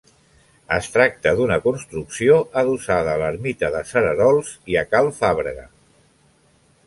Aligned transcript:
Es 0.77 0.87
tracta 0.93 1.33
d'una 1.39 1.57
construcció 1.65 2.37
adossada 2.63 3.13
a 3.13 3.21
l'Ermita 3.23 3.71
de 3.77 3.83
Cererols 3.91 4.49
i 4.75 4.79
a 4.83 4.85
cal 4.95 5.11
Fàbrega. 5.21 5.67